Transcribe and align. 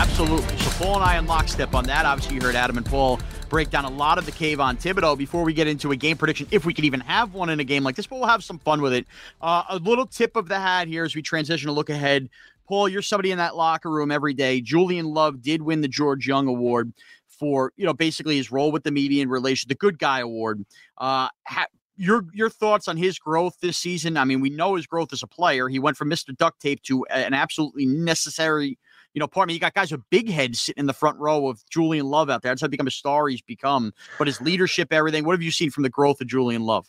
Absolutely. 0.00 0.56
So 0.56 0.70
Paul 0.82 0.94
and 0.94 1.04
I 1.04 1.18
in 1.18 1.26
lockstep 1.26 1.74
on 1.74 1.84
that. 1.84 2.06
Obviously, 2.06 2.36
you 2.36 2.40
heard 2.40 2.54
Adam 2.54 2.78
and 2.78 2.86
Paul 2.86 3.20
break 3.50 3.68
down 3.68 3.84
a 3.84 3.90
lot 3.90 4.16
of 4.16 4.24
the 4.24 4.32
Kayvon 4.32 4.80
Thibodeaux 4.80 5.18
before 5.18 5.44
we 5.44 5.52
get 5.52 5.66
into 5.66 5.92
a 5.92 5.96
game 5.96 6.16
prediction, 6.16 6.46
if 6.50 6.64
we 6.64 6.72
could 6.72 6.86
even 6.86 7.00
have 7.00 7.34
one 7.34 7.50
in 7.50 7.60
a 7.60 7.64
game 7.64 7.84
like 7.84 7.96
this, 7.96 8.06
but 8.06 8.18
we'll 8.18 8.26
have 8.26 8.42
some 8.42 8.58
fun 8.60 8.80
with 8.80 8.94
it. 8.94 9.06
Uh, 9.42 9.64
a 9.68 9.76
little 9.76 10.06
tip 10.06 10.36
of 10.36 10.48
the 10.48 10.58
hat 10.58 10.88
here 10.88 11.04
as 11.04 11.14
we 11.14 11.20
transition 11.20 11.66
to 11.66 11.72
look 11.74 11.90
ahead. 11.90 12.30
Paul, 12.66 12.88
you're 12.88 13.02
somebody 13.02 13.30
in 13.30 13.36
that 13.36 13.56
locker 13.56 13.90
room 13.90 14.10
every 14.10 14.32
day. 14.32 14.62
Julian 14.62 15.04
Love 15.04 15.42
did 15.42 15.60
win 15.60 15.82
the 15.82 15.88
George 15.88 16.26
Young 16.26 16.48
Award 16.48 16.94
for, 17.28 17.74
you 17.76 17.84
know, 17.84 17.92
basically 17.92 18.38
his 18.38 18.50
role 18.50 18.72
with 18.72 18.84
the 18.84 18.90
media 18.90 19.22
in 19.22 19.28
relation, 19.28 19.68
the 19.68 19.74
Good 19.74 19.98
Guy 19.98 20.20
Award. 20.20 20.64
Uh, 20.96 21.28
ha- 21.46 21.66
your 21.98 22.24
your 22.32 22.48
thoughts 22.48 22.88
on 22.88 22.96
his 22.96 23.18
growth 23.18 23.58
this 23.60 23.76
season? 23.76 24.16
I 24.16 24.24
mean, 24.24 24.40
we 24.40 24.48
know 24.48 24.76
his 24.76 24.86
growth 24.86 25.12
as 25.12 25.22
a 25.22 25.26
player. 25.26 25.68
He 25.68 25.78
went 25.78 25.98
from 25.98 26.08
Mr. 26.08 26.34
Duct 26.34 26.58
Tape 26.58 26.80
to 26.84 27.04
an 27.10 27.34
absolutely 27.34 27.84
necessary 27.84 28.78
you 29.14 29.20
know, 29.20 29.26
part 29.26 29.44
of 29.44 29.48
me, 29.48 29.54
you 29.54 29.60
got 29.60 29.74
guys 29.74 29.90
with 29.90 30.02
big 30.10 30.30
heads 30.30 30.60
sitting 30.60 30.80
in 30.80 30.86
the 30.86 30.92
front 30.92 31.18
row 31.18 31.48
of 31.48 31.62
Julian 31.68 32.06
Love 32.06 32.30
out 32.30 32.42
there. 32.42 32.50
That's 32.50 32.62
how 32.62 32.68
become 32.68 32.86
a 32.86 32.92
star 32.92 33.28
he's 33.28 33.42
become. 33.42 33.92
But 34.18 34.26
his 34.26 34.40
leadership, 34.40 34.92
everything. 34.92 35.24
What 35.24 35.32
have 35.32 35.42
you 35.42 35.50
seen 35.50 35.70
from 35.70 35.82
the 35.82 35.90
growth 35.90 36.20
of 36.20 36.28
Julian 36.28 36.62
Love? 36.62 36.86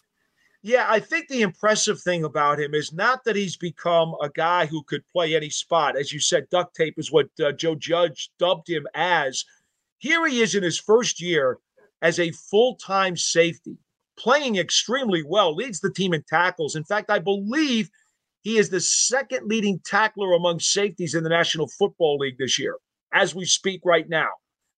Yeah, 0.64 0.86
I 0.88 1.00
think 1.00 1.28
the 1.28 1.42
impressive 1.42 2.00
thing 2.00 2.24
about 2.24 2.60
him 2.60 2.76
is 2.76 2.94
not 2.94 3.24
that 3.24 3.36
he's 3.36 3.58
become 3.58 4.16
a 4.22 4.30
guy 4.30 4.68
who 4.68 4.84
could 4.84 5.08
play 5.08 5.36
any 5.36 5.50
spot. 5.50 5.98
As 5.98 6.14
you 6.14 6.20
said, 6.20 6.50
duct 6.52 6.76
tape 6.76 7.00
is 7.00 7.12
what 7.12 7.30
uh, 7.44 7.52
Joe 7.52 7.74
Judge 7.74 8.30
dubbed 8.38 8.70
him 8.70 8.86
as. 8.94 9.44
Here 9.98 10.26
he 10.28 10.42
is 10.42 10.54
in 10.54 10.62
his 10.62 10.80
first 10.80 11.20
year 11.20 11.58
as 12.04 12.20
a 12.20 12.32
full 12.32 12.76
time 12.76 13.18
safety, 13.18 13.78
playing 14.18 14.58
extremely 14.58 15.24
well, 15.24 15.56
leads 15.56 15.80
the 15.80 15.92
team 15.92 16.14
in 16.14 16.24
tackles. 16.24 16.76
In 16.76 16.84
fact, 16.84 17.10
I 17.10 17.18
believe 17.18 17.90
he 18.42 18.58
is 18.58 18.70
the 18.70 18.81
second 18.81 19.47
leading 19.47 19.80
tackler 19.86 20.34
among 20.34 20.59
safeties 20.59 21.16
in 21.16 21.23
the 21.23 21.30
National 21.30 21.67
Football 21.67 22.18
League 22.18 22.38
this 22.40 22.57
year, 22.57 22.78
as 23.13 23.35
we 23.35 23.46
speak 23.46 23.81
right 23.85 24.09
now. 24.09 24.29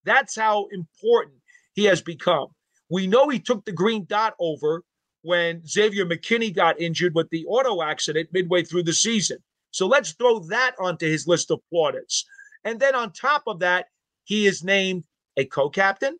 That's 0.04 0.36
how 0.36 0.66
important 0.72 1.36
he 1.74 1.84
has 1.84 2.02
become. 2.02 2.48
We 2.90 3.06
know 3.06 3.28
he 3.28 3.38
took 3.38 3.64
the 3.64 3.72
green 3.72 4.04
dot 4.08 4.34
over 4.38 4.82
when 5.22 5.66
Xavier 5.66 6.04
McKinney 6.04 6.54
got 6.54 6.78
injured 6.78 7.14
with 7.14 7.30
the 7.30 7.46
auto 7.46 7.82
accident 7.82 8.28
midway 8.32 8.62
through 8.62 8.82
the 8.82 8.92
season. 8.92 9.38
So 9.70 9.86
let's 9.86 10.12
throw 10.12 10.40
that 10.40 10.74
onto 10.78 11.06
his 11.06 11.26
list 11.26 11.50
of 11.50 11.60
plaudits. 11.72 12.24
And 12.64 12.78
then 12.78 12.94
on 12.94 13.12
top 13.12 13.44
of 13.46 13.58
that, 13.60 13.86
he 14.24 14.46
is 14.46 14.62
named 14.62 15.04
a 15.36 15.46
co 15.46 15.70
captain 15.70 16.18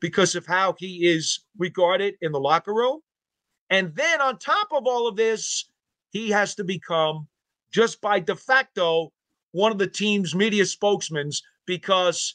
because 0.00 0.34
of 0.34 0.44
how 0.44 0.74
he 0.78 1.08
is 1.08 1.44
regarded 1.56 2.14
in 2.20 2.32
the 2.32 2.40
locker 2.40 2.74
room. 2.74 3.00
And 3.70 3.94
then 3.94 4.20
on 4.20 4.38
top 4.38 4.68
of 4.72 4.86
all 4.86 5.06
of 5.06 5.16
this, 5.16 5.70
he 6.12 6.30
has 6.30 6.54
to 6.54 6.64
become, 6.64 7.26
just 7.72 8.00
by 8.00 8.20
de 8.20 8.36
facto, 8.36 9.12
one 9.52 9.72
of 9.72 9.78
the 9.78 9.86
team's 9.86 10.34
media 10.34 10.64
spokesmen 10.64 11.30
because, 11.66 12.34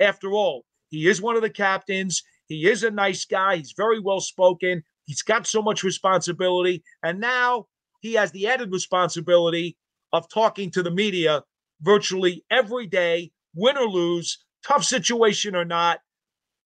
after 0.00 0.30
all, 0.30 0.64
he 0.88 1.08
is 1.08 1.20
one 1.20 1.36
of 1.36 1.42
the 1.42 1.50
captains. 1.50 2.22
He 2.46 2.68
is 2.68 2.84
a 2.84 2.90
nice 2.90 3.24
guy. 3.24 3.56
He's 3.56 3.74
very 3.76 3.98
well 3.98 4.20
spoken. 4.20 4.82
He's 5.04 5.22
got 5.22 5.46
so 5.46 5.60
much 5.60 5.82
responsibility. 5.82 6.84
And 7.02 7.20
now 7.20 7.66
he 8.00 8.14
has 8.14 8.30
the 8.30 8.46
added 8.46 8.72
responsibility 8.72 9.76
of 10.12 10.28
talking 10.28 10.70
to 10.70 10.82
the 10.82 10.90
media 10.90 11.42
virtually 11.80 12.44
every 12.50 12.86
day, 12.86 13.32
win 13.54 13.76
or 13.76 13.88
lose, 13.88 14.38
tough 14.64 14.84
situation 14.84 15.56
or 15.56 15.64
not. 15.64 15.98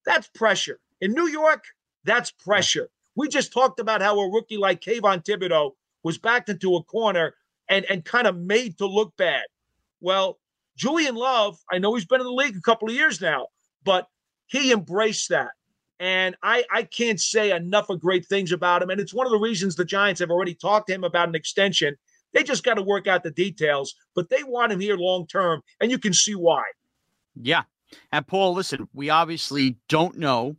That's 0.04 0.28
pressure. 0.28 0.78
In 1.00 1.12
New 1.12 1.28
York, 1.28 1.64
that's 2.04 2.30
pressure. 2.30 2.90
We 3.16 3.28
just 3.28 3.52
talked 3.52 3.80
about 3.80 4.02
how 4.02 4.18
a 4.18 4.30
rookie 4.30 4.58
like 4.58 4.82
Kayvon 4.82 5.24
Thibodeaux 5.24 5.72
was 6.02 6.18
backed 6.18 6.48
into 6.48 6.76
a 6.76 6.82
corner 6.84 7.34
and, 7.68 7.84
and 7.86 8.04
kind 8.04 8.26
of 8.26 8.36
made 8.36 8.78
to 8.78 8.86
look 8.86 9.16
bad. 9.16 9.44
Well, 10.00 10.38
Julian 10.76 11.14
Love, 11.14 11.58
I 11.70 11.78
know 11.78 11.94
he's 11.94 12.06
been 12.06 12.20
in 12.20 12.26
the 12.26 12.32
league 12.32 12.56
a 12.56 12.60
couple 12.60 12.88
of 12.88 12.94
years 12.94 13.20
now, 13.20 13.48
but 13.84 14.06
he 14.46 14.72
embraced 14.72 15.28
that. 15.28 15.50
And 15.98 16.34
I, 16.42 16.64
I 16.72 16.84
can't 16.84 17.20
say 17.20 17.54
enough 17.54 17.90
of 17.90 18.00
great 18.00 18.24
things 18.26 18.52
about 18.52 18.82
him. 18.82 18.88
And 18.88 19.00
it's 19.00 19.12
one 19.12 19.26
of 19.26 19.32
the 19.32 19.38
reasons 19.38 19.76
the 19.76 19.84
Giants 19.84 20.20
have 20.20 20.30
already 20.30 20.54
talked 20.54 20.86
to 20.86 20.94
him 20.94 21.04
about 21.04 21.28
an 21.28 21.34
extension. 21.34 21.94
They 22.32 22.42
just 22.42 22.64
got 22.64 22.74
to 22.74 22.82
work 22.82 23.06
out 23.06 23.22
the 23.22 23.30
details, 23.30 23.94
but 24.14 24.30
they 24.30 24.42
want 24.42 24.72
him 24.72 24.80
here 24.80 24.96
long 24.96 25.26
term. 25.26 25.60
And 25.80 25.90
you 25.90 25.98
can 25.98 26.14
see 26.14 26.34
why. 26.34 26.62
Yeah. 27.34 27.64
And 28.12 28.26
Paul, 28.26 28.54
listen, 28.54 28.88
we 28.94 29.10
obviously 29.10 29.76
don't 29.88 30.16
know 30.16 30.56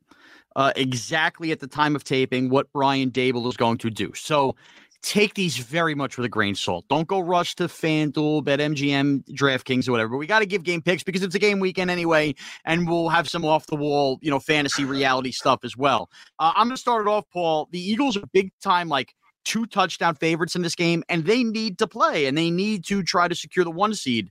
uh, 0.56 0.74
exactly 0.76 1.52
at 1.52 1.60
the 1.60 1.68
time 1.68 1.96
of 1.96 2.04
taping 2.04 2.50
what 2.50 2.72
Brian 2.72 3.10
Daboll 3.10 3.48
is 3.48 3.58
going 3.58 3.78
to 3.80 3.90
do. 3.90 4.12
So 4.14 4.56
take 5.02 5.34
these 5.34 5.58
very 5.58 5.96
much 5.96 6.18
with 6.18 6.26
a 6.26 6.30
grain 6.30 6.52
of 6.52 6.60
salt. 6.60 6.86
Don't 6.90 7.08
go 7.08 7.20
rush 7.20 7.56
to 7.56 7.64
FanDuel, 7.64 8.44
BetMGM, 8.44 9.24
DraftKings, 9.32 9.88
or 9.88 9.92
whatever. 9.92 10.10
But 10.10 10.18
we 10.18 10.28
got 10.28 10.40
to 10.40 10.46
give 10.46 10.64
game 10.64 10.82
picks 10.82 11.04
because 11.04 11.24
it's 11.24 11.36
a 11.36 11.40
game 11.40 11.60
weekend 11.60 11.90
anyway, 11.90 12.36
and 12.66 12.88
we'll 12.88 13.10
have 13.10 13.30
some 13.30 13.44
off 13.46 13.66
the 13.68 13.76
wall, 13.76 14.20
you 14.22 14.30
know, 14.30 14.40
fantasy 14.40 14.86
reality 14.86 15.32
stuff 15.32 15.62
as 15.64 15.76
well. 15.76 16.10
Uh, 16.40 16.54
I'm 16.56 16.68
going 16.68 16.76
to 16.76 16.82
start 16.82 17.08
it 17.08 17.10
off, 17.10 17.26
Paul. 17.32 17.68
The 17.72 17.80
Eagles 17.80 18.16
are 18.18 18.24
big 18.32 18.52
time, 18.62 18.90
like 18.90 19.14
two 19.44 19.66
touchdown 19.66 20.16
favorites 20.16 20.56
in 20.56 20.62
this 20.62 20.76
game, 20.76 21.04
and 21.10 21.26
they 21.26 21.44
need 21.44 21.78
to 21.80 21.88
play 21.88 22.26
and 22.28 22.38
they 22.38 22.52
need 22.52 22.86
to 22.86 23.04
try 23.04 23.28
to 23.28 23.36
secure 23.36 23.66
the 23.66 23.72
one 23.72 23.94
seed. 23.94 24.30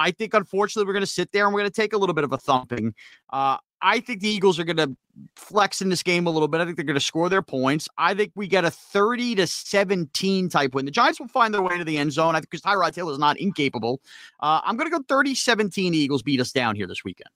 I 0.00 0.10
think, 0.10 0.32
unfortunately, 0.32 0.86
we're 0.86 0.94
going 0.94 1.04
to 1.04 1.10
sit 1.10 1.30
there 1.30 1.44
and 1.44 1.54
we're 1.54 1.60
going 1.60 1.70
to 1.70 1.76
take 1.80 1.92
a 1.92 1.98
little 1.98 2.14
bit 2.14 2.24
of 2.24 2.32
a 2.32 2.38
thumping. 2.38 2.94
Uh, 3.30 3.58
I 3.82 4.00
think 4.00 4.20
the 4.20 4.28
Eagles 4.28 4.58
are 4.58 4.64
going 4.64 4.78
to 4.78 4.96
flex 5.36 5.82
in 5.82 5.90
this 5.90 6.02
game 6.02 6.26
a 6.26 6.30
little 6.30 6.48
bit. 6.48 6.60
I 6.60 6.64
think 6.64 6.76
they're 6.76 6.86
going 6.86 6.94
to 6.94 7.04
score 7.04 7.28
their 7.28 7.42
points. 7.42 7.86
I 7.98 8.14
think 8.14 8.32
we 8.34 8.46
get 8.46 8.64
a 8.64 8.70
30 8.70 9.36
to 9.36 9.46
17 9.46 10.48
type 10.48 10.74
win. 10.74 10.86
The 10.86 10.90
Giants 10.90 11.20
will 11.20 11.28
find 11.28 11.52
their 11.52 11.60
way 11.60 11.74
into 11.74 11.84
the 11.84 11.98
end 11.98 12.12
zone. 12.12 12.34
I 12.34 12.38
think 12.38 12.50
because 12.50 12.62
Tyrod 12.62 12.92
Taylor 12.92 13.12
is 13.12 13.18
not 13.18 13.38
incapable. 13.38 14.00
Uh, 14.40 14.60
I'm 14.64 14.76
going 14.76 14.90
to 14.90 14.96
go 14.96 15.04
30 15.06 15.34
17 15.34 15.92
Eagles 15.94 16.22
beat 16.22 16.40
us 16.40 16.50
down 16.50 16.76
here 16.76 16.86
this 16.86 17.04
weekend. 17.04 17.28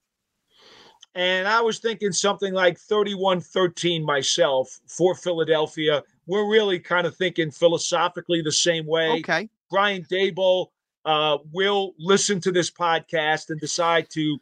And 1.13 1.47
I 1.47 1.61
was 1.61 1.79
thinking 1.79 2.11
something 2.11 2.53
like 2.53 2.77
31 2.77 3.41
13 3.41 4.03
myself 4.03 4.79
for 4.87 5.15
Philadelphia. 5.15 6.03
We're 6.27 6.49
really 6.49 6.79
kind 6.79 7.07
of 7.07 7.15
thinking 7.15 7.51
philosophically 7.51 8.41
the 8.41 8.51
same 8.51 8.85
way. 8.85 9.11
Okay. 9.19 9.49
Brian 9.69 10.03
Daboll 10.03 10.67
uh, 11.05 11.37
will 11.51 11.93
listen 11.99 12.41
to 12.41 12.51
this 12.51 12.71
podcast 12.71 13.49
and 13.49 13.59
decide 13.59 14.07
to 14.11 14.39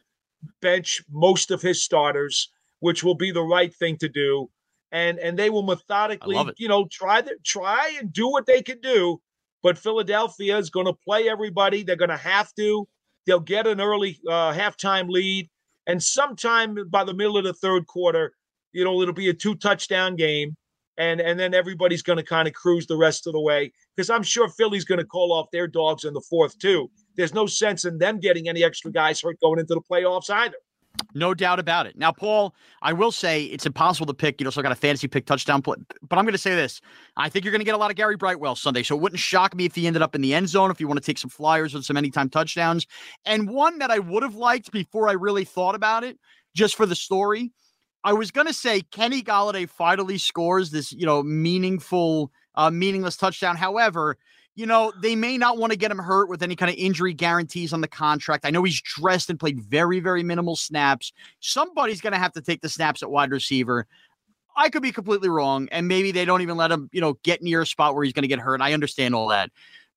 bench 0.60 1.02
most 1.10 1.50
of 1.50 1.62
his 1.62 1.82
starters, 1.82 2.50
which 2.80 3.04
will 3.04 3.14
be 3.14 3.30
the 3.30 3.42
right 3.42 3.74
thing 3.74 3.96
to 3.98 4.08
do. 4.08 4.50
And 4.90 5.18
and 5.18 5.38
they 5.38 5.50
will 5.50 5.62
methodically, 5.62 6.36
you 6.56 6.68
know, 6.68 6.86
try 6.90 7.20
to 7.20 7.36
try 7.44 7.96
and 8.00 8.12
do 8.12 8.28
what 8.28 8.46
they 8.46 8.62
can 8.62 8.80
do. 8.80 9.20
But 9.62 9.78
Philadelphia 9.78 10.56
is 10.58 10.70
going 10.70 10.86
to 10.86 10.92
play 10.92 11.28
everybody. 11.28 11.82
They're 11.82 11.96
going 11.96 12.10
to 12.10 12.16
have 12.16 12.54
to. 12.54 12.86
They'll 13.26 13.40
get 13.40 13.66
an 13.66 13.80
early 13.80 14.20
uh, 14.28 14.52
halftime 14.52 15.08
lead, 15.08 15.48
and 15.86 16.02
sometime 16.02 16.76
by 16.90 17.04
the 17.04 17.14
middle 17.14 17.38
of 17.38 17.44
the 17.44 17.54
third 17.54 17.86
quarter, 17.86 18.34
you 18.72 18.84
know, 18.84 19.00
it'll 19.00 19.14
be 19.14 19.30
a 19.30 19.34
two 19.34 19.54
touchdown 19.54 20.16
game, 20.16 20.56
and 20.98 21.20
and 21.20 21.40
then 21.40 21.54
everybody's 21.54 22.02
going 22.02 22.18
to 22.18 22.22
kind 22.24 22.46
of 22.46 22.54
cruise 22.54 22.86
the 22.86 22.96
rest 22.96 23.26
of 23.26 23.32
the 23.32 23.40
way 23.40 23.72
because 23.96 24.10
I'm 24.10 24.22
sure 24.22 24.48
Philly's 24.48 24.84
going 24.84 25.00
to 25.00 25.06
call 25.06 25.32
off 25.32 25.46
their 25.52 25.66
dogs 25.66 26.04
in 26.04 26.14
the 26.14 26.20
fourth 26.20 26.58
too 26.58 26.90
there's 27.16 27.34
no 27.34 27.46
sense 27.46 27.84
in 27.84 27.98
them 27.98 28.18
getting 28.18 28.48
any 28.48 28.64
extra 28.64 28.90
guys 28.90 29.20
hurt 29.20 29.40
going 29.40 29.58
into 29.58 29.74
the 29.74 29.80
playoffs 29.80 30.30
either. 30.30 30.56
No 31.12 31.34
doubt 31.34 31.58
about 31.58 31.86
it. 31.86 31.98
Now, 31.98 32.12
Paul, 32.12 32.54
I 32.80 32.92
will 32.92 33.10
say 33.10 33.44
it's 33.44 33.66
impossible 33.66 34.06
to 34.06 34.14
pick. 34.14 34.40
You 34.40 34.44
know, 34.44 34.50
so 34.50 34.60
I 34.60 34.62
got 34.62 34.70
a 34.70 34.76
fantasy 34.76 35.08
pick 35.08 35.26
touchdown 35.26 35.60
play, 35.60 35.76
but 36.08 36.18
I'm 36.18 36.24
going 36.24 36.32
to 36.32 36.38
say 36.38 36.54
this: 36.54 36.80
I 37.16 37.28
think 37.28 37.44
you're 37.44 37.50
going 37.50 37.60
to 37.60 37.64
get 37.64 37.74
a 37.74 37.78
lot 37.78 37.90
of 37.90 37.96
Gary 37.96 38.16
Brightwell 38.16 38.54
Sunday. 38.54 38.84
So 38.84 38.94
it 38.94 39.00
wouldn't 39.00 39.18
shock 39.18 39.56
me 39.56 39.64
if 39.64 39.74
he 39.74 39.88
ended 39.88 40.02
up 40.02 40.14
in 40.14 40.20
the 40.20 40.34
end 40.34 40.48
zone. 40.48 40.70
If 40.70 40.80
you 40.80 40.86
want 40.86 41.00
to 41.00 41.04
take 41.04 41.18
some 41.18 41.30
flyers 41.30 41.74
with 41.74 41.84
some 41.84 41.96
anytime 41.96 42.30
touchdowns, 42.30 42.86
and 43.24 43.50
one 43.50 43.80
that 43.80 43.90
I 43.90 43.98
would 43.98 44.22
have 44.22 44.36
liked 44.36 44.70
before 44.70 45.08
I 45.08 45.12
really 45.12 45.44
thought 45.44 45.74
about 45.74 46.04
it, 46.04 46.16
just 46.54 46.76
for 46.76 46.86
the 46.86 46.94
story, 46.94 47.50
I 48.04 48.12
was 48.12 48.30
going 48.30 48.46
to 48.46 48.54
say 48.54 48.82
Kenny 48.82 49.20
Golladay 49.20 49.68
finally 49.68 50.18
scores 50.18 50.70
this, 50.70 50.92
you 50.92 51.06
know, 51.06 51.24
meaningful, 51.24 52.30
uh, 52.54 52.70
meaningless 52.70 53.16
touchdown. 53.16 53.56
However, 53.56 54.16
you 54.54 54.66
know, 54.66 54.92
they 55.02 55.16
may 55.16 55.36
not 55.36 55.58
want 55.58 55.72
to 55.72 55.78
get 55.78 55.90
him 55.90 55.98
hurt 55.98 56.28
with 56.28 56.42
any 56.42 56.54
kind 56.54 56.70
of 56.70 56.76
injury 56.76 57.12
guarantees 57.12 57.72
on 57.72 57.80
the 57.80 57.88
contract. 57.88 58.46
I 58.46 58.50
know 58.50 58.62
he's 58.62 58.80
dressed 58.80 59.30
and 59.30 59.38
played 59.38 59.60
very, 59.60 60.00
very 60.00 60.22
minimal 60.22 60.56
snaps. 60.56 61.12
Somebody's 61.40 62.00
going 62.00 62.12
to 62.12 62.18
have 62.18 62.32
to 62.32 62.40
take 62.40 62.60
the 62.60 62.68
snaps 62.68 63.02
at 63.02 63.10
wide 63.10 63.32
receiver. 63.32 63.86
I 64.56 64.68
could 64.68 64.82
be 64.82 64.92
completely 64.92 65.28
wrong, 65.28 65.68
and 65.72 65.88
maybe 65.88 66.12
they 66.12 66.24
don't 66.24 66.40
even 66.40 66.56
let 66.56 66.70
him, 66.70 66.88
you 66.92 67.00
know, 67.00 67.18
get 67.24 67.42
near 67.42 67.62
a 67.62 67.66
spot 67.66 67.94
where 67.94 68.04
he's 68.04 68.12
going 68.12 68.22
to 68.22 68.28
get 68.28 68.38
hurt. 68.38 68.60
I 68.60 68.72
understand 68.72 69.14
all 69.14 69.26
that. 69.28 69.50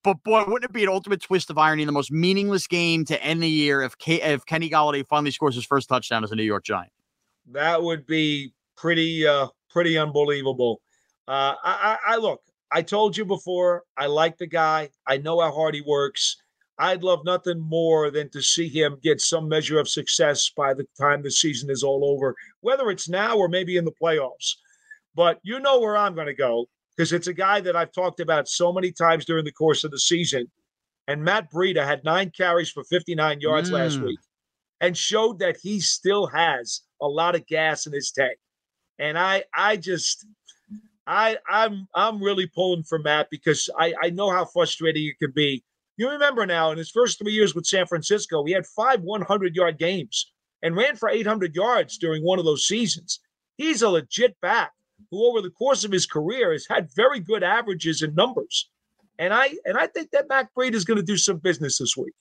But 0.03 0.23
boy, 0.23 0.45
wouldn't 0.47 0.63
it 0.63 0.73
be 0.73 0.83
an 0.83 0.89
ultimate 0.89 1.21
twist 1.21 1.49
of 1.49 1.57
irony, 1.57 1.85
the 1.85 1.91
most 1.91 2.11
meaningless 2.11 2.65
game 2.65 3.05
to 3.05 3.23
end 3.23 3.43
the 3.43 3.49
year 3.49 3.81
if 3.81 3.97
K- 3.97 4.21
if 4.21 4.45
Kenny 4.45 4.69
Golladay 4.69 5.05
finally 5.05 5.31
scores 5.31 5.53
his 5.53 5.65
first 5.65 5.89
touchdown 5.89 6.23
as 6.23 6.31
a 6.31 6.35
New 6.35 6.43
York 6.43 6.63
Giant? 6.63 6.91
That 7.51 7.83
would 7.83 8.07
be 8.07 8.53
pretty 8.75 9.27
uh 9.27 9.47
pretty 9.69 9.97
unbelievable. 9.97 10.81
Uh 11.27 11.55
I, 11.63 11.97
I, 12.05 12.13
I 12.13 12.17
look, 12.17 12.41
I 12.71 12.81
told 12.81 13.15
you 13.15 13.25
before, 13.25 13.83
I 13.97 14.07
like 14.07 14.37
the 14.37 14.47
guy. 14.47 14.89
I 15.05 15.17
know 15.17 15.39
how 15.39 15.51
hard 15.51 15.75
he 15.75 15.81
works. 15.81 16.37
I'd 16.79 17.03
love 17.03 17.25
nothing 17.25 17.59
more 17.59 18.11
than 18.11 18.29
to 18.31 18.41
see 18.41 18.69
him 18.69 18.99
get 19.01 19.19
some 19.19 19.49
measure 19.49 19.79
of 19.79 19.89
success 19.89 20.51
by 20.55 20.73
the 20.73 20.85
time 20.99 21.23
the 21.23 21.31
season 21.31 21.69
is 21.69 21.81
all 21.81 22.05
over, 22.05 22.35
whether 22.61 22.91
it's 22.91 23.09
now 23.09 23.35
or 23.37 23.47
maybe 23.47 23.77
in 23.77 23.85
the 23.85 23.93
playoffs. 24.01 24.55
But 25.15 25.39
you 25.41 25.59
know 25.59 25.79
where 25.79 25.97
I'm 25.97 26.13
going 26.13 26.27
to 26.27 26.35
go 26.35 26.67
because 26.95 27.13
it's 27.13 27.27
a 27.27 27.33
guy 27.33 27.61
that 27.61 27.75
I've 27.75 27.91
talked 27.91 28.19
about 28.19 28.47
so 28.47 28.71
many 28.71 28.91
times 28.91 29.25
during 29.25 29.45
the 29.45 29.51
course 29.51 29.83
of 29.83 29.91
the 29.91 29.99
season. 29.99 30.47
And 31.07 31.23
Matt 31.23 31.51
Breida 31.51 31.85
had 31.85 32.03
nine 32.03 32.31
carries 32.35 32.69
for 32.69 32.83
59 32.83 33.39
yards 33.39 33.69
mm. 33.69 33.73
last 33.73 33.99
week 33.99 34.19
and 34.81 34.95
showed 34.95 35.39
that 35.39 35.57
he 35.61 35.79
still 35.79 36.27
has 36.27 36.81
a 37.01 37.07
lot 37.07 37.33
of 37.33 37.47
gas 37.47 37.87
in 37.87 37.93
his 37.93 38.11
tank. 38.11 38.37
And 38.99 39.17
I 39.17 39.43
I 39.53 39.77
just 39.77 40.25
I 41.07 41.37
I'm 41.49 41.87
I'm 41.95 42.21
really 42.21 42.47
pulling 42.47 42.83
for 42.83 42.99
Matt 42.99 43.29
because 43.31 43.69
I 43.79 43.93
I 44.01 44.09
know 44.09 44.29
how 44.29 44.45
frustrating 44.45 45.05
it 45.05 45.17
can 45.19 45.31
be. 45.31 45.63
You 45.95 46.09
remember 46.09 46.45
now 46.45 46.71
in 46.71 46.77
his 46.77 46.91
first 46.91 47.17
three 47.17 47.31
years 47.31 47.55
with 47.55 47.65
San 47.65 47.87
Francisco, 47.87 48.43
he 48.45 48.51
had 48.51 48.67
five 48.67 49.01
100 49.01 49.55
yard 49.55 49.79
games 49.79 50.31
and 50.61 50.75
ran 50.75 50.95
for 50.95 51.09
800 51.09 51.55
yards 51.55 51.97
during 51.97 52.23
one 52.23 52.39
of 52.39 52.45
those 52.45 52.67
seasons. 52.67 53.19
He's 53.57 53.81
a 53.81 53.89
legit 53.89 54.39
back 54.41 54.73
who, 55.09 55.25
over 55.25 55.41
the 55.41 55.49
course 55.49 55.83
of 55.83 55.91
his 55.91 56.05
career, 56.05 56.51
has 56.51 56.67
had 56.69 56.89
very 56.95 57.19
good 57.19 57.43
averages 57.43 58.01
and 58.01 58.15
numbers. 58.15 58.69
And 59.17 59.33
I 59.33 59.55
and 59.65 59.77
I 59.77 59.87
think 59.87 60.11
that 60.11 60.29
Matt 60.29 60.49
Breida 60.55 60.75
is 60.75 60.85
going 60.85 60.99
to 60.99 61.05
do 61.05 61.17
some 61.17 61.37
business 61.37 61.79
this 61.79 61.97
week. 61.97 62.13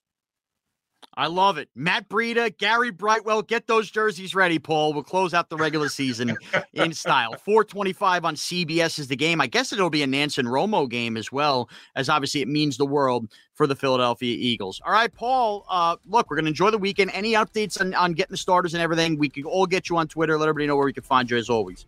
I 1.18 1.28
love 1.28 1.56
it. 1.56 1.70
Matt 1.74 2.10
Breida, 2.10 2.54
Gary 2.58 2.90
Brightwell, 2.90 3.40
get 3.40 3.66
those 3.66 3.90
jerseys 3.90 4.34
ready, 4.34 4.58
Paul. 4.58 4.92
We'll 4.92 5.02
close 5.02 5.32
out 5.32 5.48
the 5.48 5.56
regular 5.56 5.88
season 5.88 6.36
in 6.74 6.92
style. 6.92 7.32
425 7.44 8.26
on 8.26 8.34
CBS 8.34 8.98
is 8.98 9.08
the 9.08 9.16
game. 9.16 9.40
I 9.40 9.46
guess 9.46 9.72
it'll 9.72 9.88
be 9.88 10.02
a 10.02 10.06
Nance 10.06 10.36
and 10.36 10.46
Romo 10.46 10.86
game 10.86 11.16
as 11.16 11.32
well, 11.32 11.70
as 11.94 12.10
obviously 12.10 12.42
it 12.42 12.48
means 12.48 12.76
the 12.76 12.84
world 12.84 13.32
for 13.54 13.66
the 13.66 13.74
Philadelphia 13.74 14.36
Eagles. 14.38 14.78
All 14.84 14.92
right, 14.92 15.12
Paul, 15.12 15.64
uh, 15.70 15.96
look, 16.06 16.28
we're 16.28 16.36
going 16.36 16.44
to 16.44 16.50
enjoy 16.50 16.70
the 16.70 16.76
weekend. 16.76 17.10
Any 17.14 17.32
updates 17.32 17.80
on, 17.80 17.94
on 17.94 18.12
getting 18.12 18.34
the 18.34 18.36
starters 18.36 18.74
and 18.74 18.82
everything? 18.82 19.16
We 19.16 19.30
can 19.30 19.44
all 19.44 19.66
get 19.66 19.88
you 19.88 19.96
on 19.96 20.08
Twitter. 20.08 20.36
Let 20.36 20.50
everybody 20.50 20.66
know 20.66 20.76
where 20.76 20.84
we 20.84 20.92
can 20.92 21.02
find 21.02 21.30
you 21.30 21.38
as 21.38 21.48
always. 21.48 21.86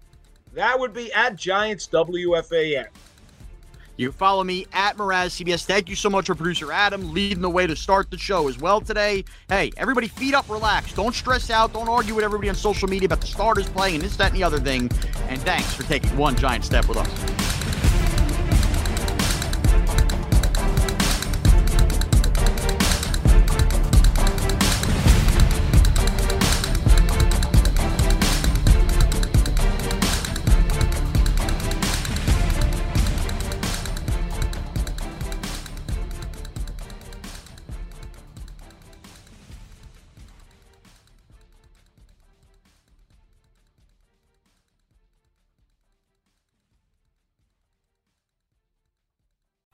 That 0.54 0.80
would 0.80 0.94
be 0.94 1.12
at 1.12 1.36
Giants 1.36 1.86
WFAN. 1.88 2.86
You 3.98 4.10
can 4.10 4.16
follow 4.16 4.44
me 4.44 4.64
at 4.72 4.96
Mraz 4.96 5.44
CBS. 5.44 5.64
Thank 5.64 5.88
you 5.88 5.96
so 5.96 6.08
much 6.08 6.26
for 6.26 6.36
producer 6.36 6.70
Adam 6.70 7.12
leading 7.12 7.40
the 7.40 7.50
way 7.50 7.66
to 7.66 7.74
start 7.74 8.12
the 8.12 8.16
show 8.16 8.48
as 8.48 8.56
well 8.56 8.80
today. 8.80 9.24
Hey, 9.48 9.72
everybody, 9.76 10.06
feet 10.06 10.34
up, 10.34 10.48
relax. 10.48 10.94
Don't 10.94 11.14
stress 11.14 11.50
out. 11.50 11.72
Don't 11.72 11.88
argue 11.88 12.14
with 12.14 12.24
everybody 12.24 12.48
on 12.48 12.54
social 12.54 12.88
media 12.88 13.06
about 13.06 13.20
the 13.20 13.26
starters 13.26 13.68
playing 13.68 13.96
and 13.96 14.04
this, 14.04 14.16
that, 14.16 14.28
and 14.28 14.36
the 14.36 14.44
other 14.44 14.60
thing. 14.60 14.88
And 15.28 15.42
thanks 15.42 15.74
for 15.74 15.82
taking 15.82 16.16
one 16.16 16.36
giant 16.36 16.64
step 16.64 16.88
with 16.88 16.96
us. 16.96 17.47